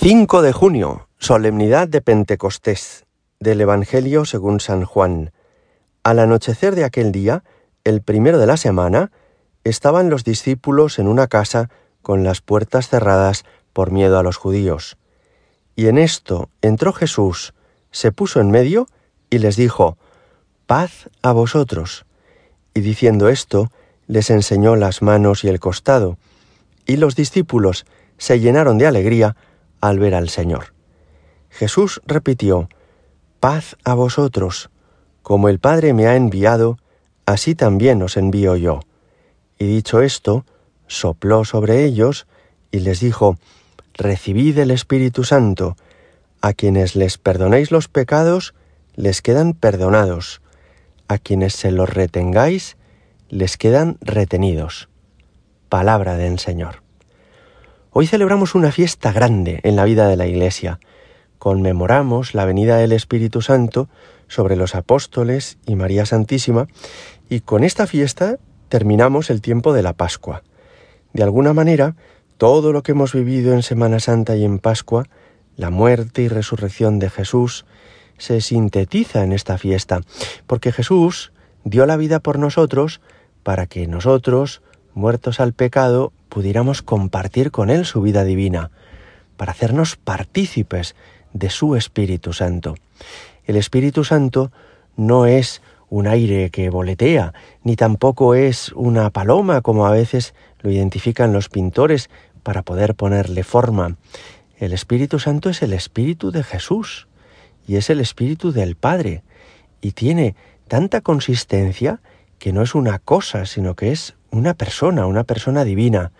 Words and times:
5 0.00 0.42
de 0.42 0.52
junio, 0.52 1.08
solemnidad 1.18 1.88
de 1.88 2.00
Pentecostés, 2.00 3.04
del 3.40 3.60
Evangelio 3.60 4.24
según 4.24 4.60
San 4.60 4.84
Juan. 4.84 5.32
Al 6.04 6.20
anochecer 6.20 6.76
de 6.76 6.84
aquel 6.84 7.10
día, 7.10 7.42
el 7.82 8.00
primero 8.00 8.38
de 8.38 8.46
la 8.46 8.56
semana, 8.56 9.10
estaban 9.64 10.08
los 10.08 10.22
discípulos 10.22 11.00
en 11.00 11.08
una 11.08 11.26
casa 11.26 11.68
con 12.00 12.22
las 12.22 12.42
puertas 12.42 12.88
cerradas 12.88 13.44
por 13.72 13.90
miedo 13.90 14.20
a 14.20 14.22
los 14.22 14.36
judíos. 14.36 14.98
Y 15.74 15.88
en 15.88 15.98
esto 15.98 16.48
entró 16.62 16.92
Jesús, 16.92 17.52
se 17.90 18.12
puso 18.12 18.40
en 18.40 18.52
medio 18.52 18.86
y 19.30 19.38
les 19.38 19.56
dijo, 19.56 19.98
Paz 20.68 21.10
a 21.22 21.32
vosotros. 21.32 22.06
Y 22.72 22.82
diciendo 22.82 23.28
esto, 23.28 23.72
les 24.06 24.30
enseñó 24.30 24.76
las 24.76 25.02
manos 25.02 25.42
y 25.42 25.48
el 25.48 25.58
costado. 25.58 26.18
Y 26.86 26.98
los 26.98 27.16
discípulos 27.16 27.84
se 28.16 28.38
llenaron 28.38 28.78
de 28.78 28.86
alegría 28.86 29.34
al 29.80 29.98
ver 29.98 30.14
al 30.14 30.28
Señor. 30.28 30.74
Jesús 31.50 32.00
repitió, 32.06 32.68
Paz 33.40 33.76
a 33.84 33.94
vosotros, 33.94 34.70
como 35.22 35.48
el 35.48 35.58
Padre 35.58 35.92
me 35.92 36.06
ha 36.06 36.16
enviado, 36.16 36.78
así 37.26 37.54
también 37.54 38.02
os 38.02 38.16
envío 38.16 38.56
yo. 38.56 38.80
Y 39.58 39.66
dicho 39.66 40.00
esto, 40.00 40.44
sopló 40.86 41.44
sobre 41.44 41.84
ellos 41.84 42.26
y 42.70 42.80
les 42.80 43.00
dijo, 43.00 43.38
Recibid 43.94 44.58
el 44.58 44.70
Espíritu 44.70 45.24
Santo, 45.24 45.76
a 46.40 46.52
quienes 46.52 46.94
les 46.94 47.18
perdonéis 47.18 47.70
los 47.70 47.88
pecados, 47.88 48.54
les 48.94 49.22
quedan 49.22 49.54
perdonados, 49.54 50.40
a 51.08 51.18
quienes 51.18 51.54
se 51.54 51.72
los 51.72 51.88
retengáis, 51.88 52.76
les 53.28 53.56
quedan 53.56 53.98
retenidos. 54.00 54.88
Palabra 55.68 56.16
del 56.16 56.38
Señor. 56.38 56.87
Hoy 57.90 58.06
celebramos 58.06 58.54
una 58.54 58.70
fiesta 58.70 59.12
grande 59.12 59.60
en 59.62 59.74
la 59.74 59.84
vida 59.84 60.08
de 60.08 60.16
la 60.16 60.26
Iglesia. 60.26 60.78
Conmemoramos 61.38 62.34
la 62.34 62.44
venida 62.44 62.76
del 62.76 62.92
Espíritu 62.92 63.40
Santo 63.40 63.88
sobre 64.28 64.56
los 64.56 64.74
apóstoles 64.74 65.56
y 65.64 65.74
María 65.74 66.04
Santísima 66.04 66.68
y 67.30 67.40
con 67.40 67.64
esta 67.64 67.86
fiesta 67.86 68.38
terminamos 68.68 69.30
el 69.30 69.40
tiempo 69.40 69.72
de 69.72 69.82
la 69.82 69.94
Pascua. 69.94 70.42
De 71.14 71.22
alguna 71.22 71.54
manera, 71.54 71.96
todo 72.36 72.72
lo 72.72 72.82
que 72.82 72.92
hemos 72.92 73.14
vivido 73.14 73.54
en 73.54 73.62
Semana 73.62 74.00
Santa 74.00 74.36
y 74.36 74.44
en 74.44 74.58
Pascua, 74.58 75.06
la 75.56 75.70
muerte 75.70 76.20
y 76.20 76.28
resurrección 76.28 76.98
de 76.98 77.08
Jesús, 77.08 77.64
se 78.18 78.42
sintetiza 78.42 79.24
en 79.24 79.32
esta 79.32 79.56
fiesta, 79.56 80.02
porque 80.46 80.72
Jesús 80.72 81.32
dio 81.64 81.86
la 81.86 81.96
vida 81.96 82.20
por 82.20 82.38
nosotros 82.38 83.00
para 83.42 83.66
que 83.66 83.86
nosotros, 83.86 84.60
muertos 84.92 85.40
al 85.40 85.54
pecado, 85.54 86.12
pudiéramos 86.28 86.82
compartir 86.82 87.50
con 87.50 87.70
Él 87.70 87.84
su 87.84 88.02
vida 88.02 88.24
divina, 88.24 88.70
para 89.36 89.52
hacernos 89.52 89.96
partícipes 89.96 90.94
de 91.32 91.50
su 91.50 91.76
Espíritu 91.76 92.32
Santo. 92.32 92.74
El 93.44 93.56
Espíritu 93.56 94.04
Santo 94.04 94.50
no 94.96 95.26
es 95.26 95.62
un 95.88 96.06
aire 96.06 96.50
que 96.50 96.70
voletea, 96.70 97.32
ni 97.62 97.76
tampoco 97.76 98.34
es 98.34 98.72
una 98.72 99.10
paloma 99.10 99.62
como 99.62 99.86
a 99.86 99.90
veces 99.90 100.34
lo 100.60 100.70
identifican 100.70 101.32
los 101.32 101.48
pintores 101.48 102.10
para 102.42 102.62
poder 102.62 102.94
ponerle 102.94 103.42
forma. 103.44 103.96
El 104.58 104.72
Espíritu 104.72 105.18
Santo 105.18 105.50
es 105.50 105.62
el 105.62 105.72
Espíritu 105.72 106.30
de 106.30 106.42
Jesús 106.42 107.08
y 107.66 107.76
es 107.76 107.90
el 107.90 108.00
Espíritu 108.00 108.52
del 108.52 108.74
Padre 108.74 109.22
y 109.80 109.92
tiene 109.92 110.34
tanta 110.66 111.00
consistencia 111.00 112.00
que 112.38 112.52
no 112.52 112.62
es 112.62 112.74
una 112.74 112.98
cosa, 112.98 113.46
sino 113.46 113.74
que 113.74 113.92
es 113.92 114.14
una 114.30 114.54
persona, 114.54 115.06
una 115.06 115.24
persona 115.24 115.64
divina, 115.64 116.12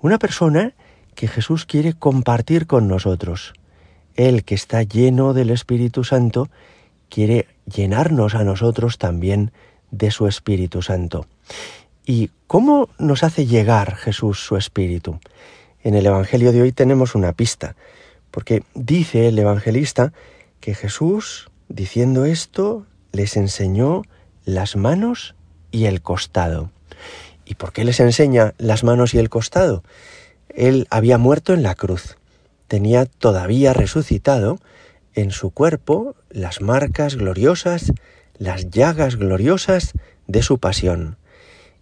una 0.00 0.18
persona 0.18 0.74
que 1.14 1.28
Jesús 1.28 1.66
quiere 1.66 1.94
compartir 1.94 2.66
con 2.66 2.88
nosotros. 2.88 3.52
Él 4.16 4.44
que 4.44 4.54
está 4.54 4.82
lleno 4.82 5.32
del 5.32 5.50
Espíritu 5.50 6.04
Santo 6.04 6.48
quiere 7.08 7.46
llenarnos 7.66 8.34
a 8.34 8.44
nosotros 8.44 8.98
también 8.98 9.52
de 9.90 10.10
su 10.10 10.26
Espíritu 10.26 10.82
Santo. 10.82 11.26
¿Y 12.04 12.30
cómo 12.46 12.88
nos 12.98 13.22
hace 13.22 13.46
llegar 13.46 13.96
Jesús 13.96 14.40
su 14.40 14.56
Espíritu? 14.56 15.20
En 15.82 15.94
el 15.94 16.06
Evangelio 16.06 16.52
de 16.52 16.62
hoy 16.62 16.72
tenemos 16.72 17.14
una 17.14 17.32
pista, 17.32 17.76
porque 18.30 18.62
dice 18.74 19.28
el 19.28 19.38
evangelista 19.38 20.12
que 20.60 20.74
Jesús, 20.74 21.50
diciendo 21.68 22.24
esto, 22.24 22.86
les 23.12 23.36
enseñó 23.36 24.02
las 24.44 24.76
manos 24.76 25.34
y 25.70 25.84
el 25.84 26.02
costado. 26.02 26.70
¿Y 27.44 27.54
por 27.54 27.72
qué 27.72 27.84
les 27.84 28.00
enseña 28.00 28.54
las 28.58 28.84
manos 28.84 29.14
y 29.14 29.18
el 29.18 29.28
costado? 29.28 29.82
Él 30.48 30.86
había 30.90 31.18
muerto 31.18 31.52
en 31.52 31.62
la 31.62 31.74
cruz. 31.74 32.16
Tenía 32.68 33.06
todavía 33.06 33.72
resucitado 33.72 34.58
en 35.14 35.30
su 35.30 35.50
cuerpo 35.50 36.16
las 36.30 36.60
marcas 36.60 37.16
gloriosas, 37.16 37.92
las 38.38 38.70
llagas 38.70 39.16
gloriosas 39.16 39.92
de 40.26 40.42
su 40.42 40.58
pasión. 40.58 41.16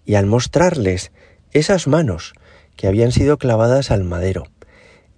Y 0.05 0.15
al 0.17 0.27
mostrarles 0.27 1.13
esas 1.53 1.87
manos 1.87 2.35
que 2.77 2.89
habían 2.89 3.13
sido 3.13 3.39
clavadas 3.39 3.91
al 3.91 4.05
madero, 4.05 4.45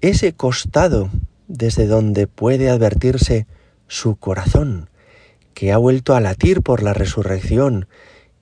ese 0.00 0.32
costado 0.34 1.10
desde 1.48 1.86
donde 1.86 2.26
puede 2.26 2.68
advertirse 2.68 3.46
su 3.86 4.16
corazón, 4.16 4.90
que 5.54 5.72
ha 5.72 5.76
vuelto 5.76 6.14
a 6.14 6.20
latir 6.20 6.62
por 6.62 6.82
la 6.82 6.92
resurrección, 6.92 7.86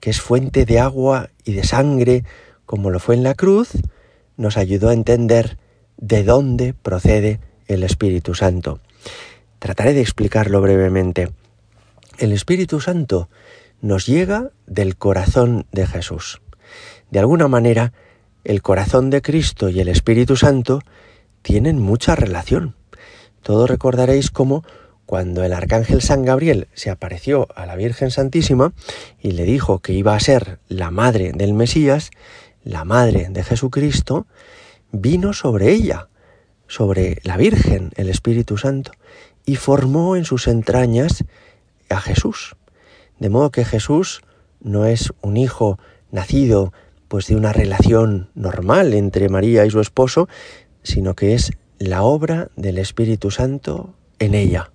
que 0.03 0.11
es 0.11 0.21
fuente 0.21 0.65
de 0.65 0.81
agua 0.81 1.31
y 1.45 1.53
de 1.53 1.63
sangre, 1.63 2.25
como 2.67 2.91
lo 2.91 2.99
fue 2.99 3.15
en 3.15 3.23
la 3.23 3.35
cruz, 3.35 3.71
nos 4.37 4.57
ayudó 4.57 4.89
a 4.89 4.95
entender 4.95 5.59
de 5.97 6.25
dónde 6.25 6.75
procede 6.75 7.39
el 7.69 7.85
Espíritu 7.85 8.35
Santo. 8.35 8.81
Trataré 9.61 9.93
de 9.93 10.01
explicarlo 10.01 10.61
brevemente. 10.61 11.31
El 12.19 12.33
Espíritu 12.33 12.81
Santo 12.81 13.29
nos 13.81 14.05
llega 14.07 14.51
del 14.67 14.97
corazón 14.97 15.67
de 15.71 15.87
Jesús. 15.87 16.43
De 17.13 17.21
alguna 17.21 17.47
manera, 17.47 17.93
el 18.43 18.61
corazón 18.61 19.09
de 19.09 19.23
Cristo 19.23 19.69
y 19.69 19.79
el 19.79 19.89
Espíritu 19.89 20.35
Santo 20.35 20.81
tienen 21.43 21.81
mucha 21.81 22.17
relación. 22.17 22.75
Todos 23.41 23.71
recordaréis 23.71 24.33
cómo 24.33 24.65
cuando 25.13 25.45
el 25.45 25.53
arcángel 25.53 26.01
San 26.01 26.25
Gabriel 26.25 26.69
se 26.73 26.89
apareció 26.89 27.47
a 27.55 27.67
la 27.67 27.77
Virgen 27.77 28.11
Santísima 28.11 28.73
y 29.21 29.33
le 29.33 29.45
dijo 29.45 29.81
que 29.81 29.93
iba 29.93 30.15
a 30.15 30.21
ser 30.21 30.59
la 30.69 30.91
madre 30.91 31.33
del 31.35 31.53
Mesías, 31.53 32.11
la 32.65 32.87
madre 32.87 33.27
de 33.29 33.45
Jesucristo, 33.45 34.27
vino 34.91 35.35
sobre 35.35 35.71
ella, 35.71 36.09
sobre 36.67 37.19
la 37.25 37.37
Virgen, 37.37 37.91
el 37.97 38.09
Espíritu 38.09 38.57
Santo, 38.57 38.93
y 39.45 39.57
formó 39.57 40.17
en 40.17 40.25
sus 40.25 40.49
entrañas 40.49 41.25
a 41.91 42.01
Jesús. 42.01 42.57
De 43.19 43.29
modo 43.29 43.51
que 43.51 43.67
Jesús 43.67 44.23
no 44.63 44.87
es 44.87 45.13
un 45.21 45.37
hijo 45.37 45.79
nacido 46.11 46.73
pues 47.09 47.27
de 47.27 47.37
una 47.37 47.53
relación 47.53 48.31
normal 48.35 48.95
entre 48.95 49.29
María 49.29 49.67
y 49.67 49.71
su 49.71 49.81
esposo, 49.81 50.31
sino 50.83 51.13
que 51.15 51.35
es 51.35 51.53
la 51.79 52.03
obra 52.03 52.49
del 52.57 52.79
Espíritu 52.79 53.31
Santo 53.31 53.95
en 54.19 54.35
ella. 54.35 54.73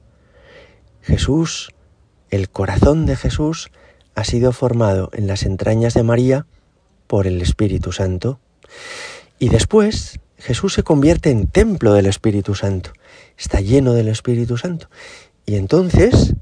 Jesús, 1.07 1.69
el 2.31 2.50
corazón 2.50 3.06
de 3.06 3.16
Jesús, 3.16 3.72
ha 4.13 4.25
sido 4.25 4.51
formado 4.51 5.09
en 5.13 5.25
las 5.25 5.44
entrañas 5.44 5.94
de 5.94 6.03
María 6.03 6.45
por 7.07 7.28
el 7.28 7.41
Espíritu 7.41 7.94
Santo. 7.94 8.41
Y 9.40 9.47
después 9.47 10.19
Jesús 10.38 10.73
se 10.73 10.84
convierte 10.84 11.31
en 11.31 11.47
templo 11.47 11.94
del 11.94 12.07
Espíritu 12.07 12.56
Santo. 12.56 12.91
Está 13.38 13.62
lleno 13.62 13.94
del 13.94 14.09
Espíritu 14.09 14.57
Santo. 14.57 14.90
Y 15.45 15.56
entonces, 15.56 16.34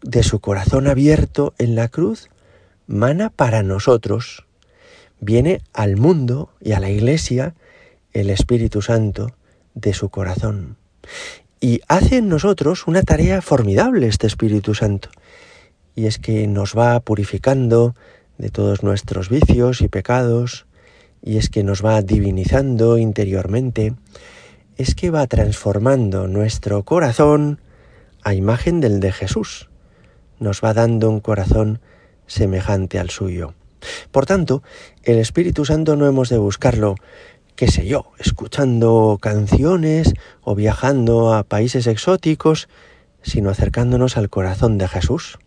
de 0.00 0.22
su 0.22 0.38
corazón 0.38 0.86
abierto 0.86 1.52
en 1.58 1.74
la 1.74 1.88
cruz, 1.88 2.30
mana 2.86 3.30
para 3.30 3.64
nosotros. 3.64 4.46
Viene 5.18 5.60
al 5.72 5.96
mundo 5.96 6.50
y 6.60 6.70
a 6.70 6.78
la 6.78 6.88
iglesia 6.88 7.56
el 8.12 8.30
Espíritu 8.30 8.80
Santo 8.80 9.34
de 9.74 9.92
su 9.92 10.08
corazón 10.08 10.76
y 11.64 11.80
hace 11.88 12.18
en 12.18 12.28
nosotros 12.28 12.86
una 12.86 13.00
tarea 13.00 13.40
formidable 13.40 14.06
este 14.06 14.26
Espíritu 14.26 14.74
Santo. 14.74 15.08
Y 15.96 16.04
es 16.04 16.18
que 16.18 16.46
nos 16.46 16.76
va 16.76 17.00
purificando 17.00 17.94
de 18.36 18.50
todos 18.50 18.82
nuestros 18.82 19.30
vicios 19.30 19.80
y 19.80 19.88
pecados, 19.88 20.66
y 21.22 21.38
es 21.38 21.48
que 21.48 21.64
nos 21.64 21.82
va 21.82 22.02
divinizando 22.02 22.98
interiormente, 22.98 23.94
es 24.76 24.94
que 24.94 25.08
va 25.08 25.26
transformando 25.26 26.28
nuestro 26.28 26.82
corazón 26.82 27.62
a 28.22 28.34
imagen 28.34 28.82
del 28.82 29.00
de 29.00 29.12
Jesús. 29.12 29.70
Nos 30.38 30.60
va 30.62 30.74
dando 30.74 31.08
un 31.08 31.20
corazón 31.20 31.80
semejante 32.26 32.98
al 32.98 33.08
suyo. 33.08 33.54
Por 34.10 34.26
tanto, 34.26 34.62
el 35.02 35.16
Espíritu 35.16 35.64
Santo 35.64 35.96
no 35.96 36.06
hemos 36.06 36.28
de 36.28 36.36
buscarlo 36.36 36.96
qué 37.56 37.68
sé 37.68 37.86
yo, 37.86 38.12
escuchando 38.18 39.18
canciones 39.20 40.14
o 40.42 40.54
viajando 40.54 41.34
a 41.34 41.44
países 41.44 41.86
exóticos, 41.86 42.68
sino 43.22 43.50
acercándonos 43.50 44.16
al 44.16 44.28
corazón 44.28 44.76
de 44.76 44.88
Jesús. 44.88 45.38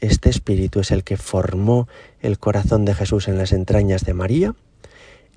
Este 0.00 0.28
espíritu 0.28 0.80
es 0.80 0.90
el 0.90 1.04
que 1.04 1.16
formó 1.16 1.86
el 2.20 2.38
corazón 2.38 2.84
de 2.84 2.94
Jesús 2.94 3.28
en 3.28 3.38
las 3.38 3.52
entrañas 3.52 4.04
de 4.04 4.14
María, 4.14 4.54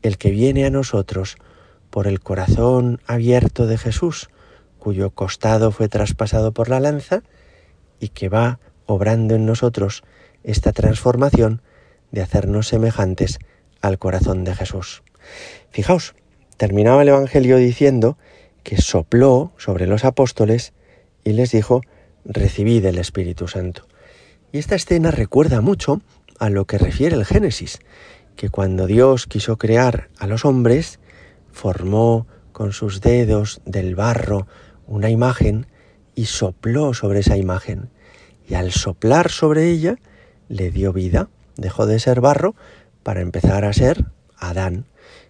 el 0.01 0.17
que 0.17 0.31
viene 0.31 0.65
a 0.65 0.69
nosotros 0.69 1.37
por 1.89 2.07
el 2.07 2.21
corazón 2.21 2.99
abierto 3.05 3.67
de 3.67 3.77
Jesús, 3.77 4.29
cuyo 4.79 5.11
costado 5.11 5.71
fue 5.71 5.89
traspasado 5.89 6.53
por 6.53 6.69
la 6.69 6.79
lanza 6.79 7.21
y 7.99 8.09
que 8.09 8.29
va 8.29 8.59
obrando 8.85 9.35
en 9.35 9.45
nosotros 9.45 10.03
esta 10.43 10.71
transformación 10.71 11.61
de 12.11 12.21
hacernos 12.21 12.67
semejantes 12.67 13.39
al 13.81 13.99
corazón 13.99 14.43
de 14.43 14.55
Jesús. 14.55 15.03
Fijaos, 15.71 16.15
terminaba 16.57 17.01
el 17.01 17.09
Evangelio 17.09 17.57
diciendo 17.57 18.17
que 18.63 18.77
sopló 18.77 19.51
sobre 19.57 19.87
los 19.87 20.05
apóstoles 20.05 20.73
y 21.23 21.33
les 21.33 21.51
dijo, 21.51 21.81
recibid 22.25 22.85
el 22.85 22.97
Espíritu 22.97 23.47
Santo. 23.47 23.87
Y 24.51 24.59
esta 24.59 24.75
escena 24.75 25.11
recuerda 25.11 25.61
mucho 25.61 26.01
a 26.39 26.49
lo 26.49 26.65
que 26.65 26.77
refiere 26.77 27.15
el 27.15 27.25
Génesis, 27.25 27.79
que 28.35 28.49
cuando 28.49 28.87
Dios 28.87 29.27
quiso 29.27 29.57
crear 29.57 30.09
a 30.17 30.27
los 30.27 30.45
hombres, 30.45 30.99
formó 31.51 32.27
con 32.51 32.71
sus 32.71 33.01
dedos 33.01 33.61
del 33.65 33.95
barro 33.95 34.47
una 34.87 35.09
imagen 35.09 35.67
y 36.15 36.25
sopló 36.25 36.93
sobre 36.93 37.19
esa 37.19 37.37
imagen. 37.37 37.89
Y 38.47 38.55
al 38.55 38.71
soplar 38.71 39.31
sobre 39.31 39.69
ella 39.69 39.97
le 40.49 40.71
dio 40.71 40.93
vida, 40.93 41.29
dejó 41.55 41.85
de 41.85 41.99
ser 41.99 42.21
barro 42.21 42.55
para 43.03 43.21
empezar 43.21 43.65
a 43.65 43.73
ser 43.73 44.05
Adán. 44.37 44.85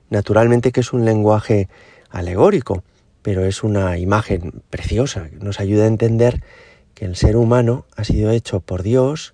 Naturalmente 0.10 0.72
que 0.72 0.82
es 0.82 0.94
un 0.94 1.06
lenguaje 1.06 1.70
alegórico, 2.10 2.84
pero 3.22 3.46
es 3.46 3.64
una 3.64 3.98
imagen 3.98 4.62
preciosa, 4.70 5.30
nos 5.40 5.60
ayuda 5.60 5.86
a 5.86 5.88
entender 5.88 6.44
que 6.94 7.06
el 7.06 7.16
ser 7.16 7.38
humano 7.38 7.86
ha 7.96 8.04
sido 8.04 8.32
hecho 8.32 8.60
por 8.60 8.84
Dios 8.84 9.34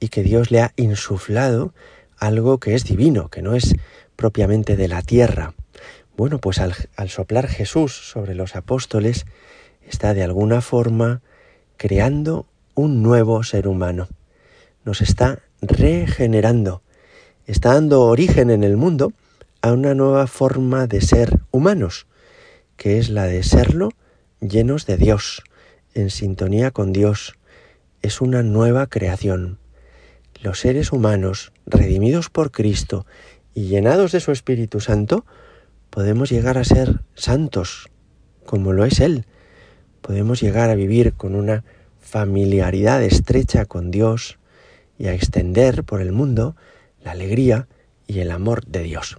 y 0.00 0.08
que 0.08 0.22
Dios 0.22 0.50
le 0.50 0.60
ha 0.60 0.72
insuflado 0.76 1.72
algo 2.18 2.58
que 2.58 2.74
es 2.74 2.84
divino, 2.84 3.28
que 3.28 3.42
no 3.42 3.54
es 3.54 3.74
propiamente 4.16 4.76
de 4.76 4.88
la 4.88 5.02
tierra. 5.02 5.54
Bueno, 6.16 6.38
pues 6.38 6.58
al, 6.58 6.74
al 6.96 7.08
soplar 7.08 7.46
Jesús 7.46 8.10
sobre 8.10 8.34
los 8.34 8.56
apóstoles, 8.56 9.24
está 9.88 10.14
de 10.14 10.24
alguna 10.24 10.60
forma 10.60 11.22
creando 11.76 12.46
un 12.74 13.02
nuevo 13.02 13.42
ser 13.44 13.68
humano. 13.68 14.08
Nos 14.84 15.00
está 15.00 15.40
regenerando, 15.62 16.82
está 17.46 17.74
dando 17.74 18.02
origen 18.02 18.50
en 18.50 18.64
el 18.64 18.76
mundo 18.76 19.12
a 19.68 19.74
una 19.74 19.94
nueva 19.94 20.26
forma 20.26 20.86
de 20.86 21.02
ser 21.02 21.40
humanos, 21.50 22.06
que 22.78 22.98
es 22.98 23.10
la 23.10 23.26
de 23.26 23.42
serlo 23.42 23.90
llenos 24.40 24.86
de 24.86 24.96
Dios, 24.96 25.42
en 25.92 26.08
sintonía 26.08 26.70
con 26.70 26.94
Dios. 26.94 27.34
Es 28.00 28.22
una 28.22 28.42
nueva 28.42 28.86
creación. 28.86 29.58
Los 30.40 30.60
seres 30.60 30.90
humanos, 30.90 31.52
redimidos 31.66 32.30
por 32.30 32.50
Cristo 32.50 33.04
y 33.52 33.64
llenados 33.64 34.12
de 34.12 34.20
su 34.20 34.32
Espíritu 34.32 34.80
Santo, 34.80 35.26
podemos 35.90 36.30
llegar 36.30 36.56
a 36.56 36.64
ser 36.64 37.02
santos, 37.14 37.90
como 38.46 38.72
lo 38.72 38.86
es 38.86 39.00
Él, 39.00 39.26
podemos 40.00 40.40
llegar 40.40 40.70
a 40.70 40.76
vivir 40.76 41.12
con 41.12 41.34
una 41.34 41.64
familiaridad 42.00 43.02
estrecha 43.02 43.66
con 43.66 43.90
Dios 43.90 44.38
y 44.96 45.08
a 45.08 45.12
extender 45.12 45.84
por 45.84 46.00
el 46.00 46.12
mundo 46.12 46.56
la 47.02 47.10
alegría 47.10 47.68
y 48.06 48.20
el 48.20 48.30
amor 48.30 48.64
de 48.64 48.82
Dios. 48.82 49.18